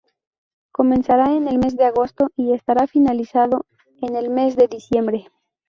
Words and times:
Comenzará 0.71 1.31
en 1.35 1.47
el 1.47 1.59
mes 1.59 1.77
de 1.77 1.85
agosto 1.85 2.31
y 2.35 2.53
estará 2.53 2.87
finalizado 2.87 3.67
en 4.01 4.15
el 4.15 4.31
mes 4.31 4.55
de 4.55 4.67
diciembre. 4.67 5.29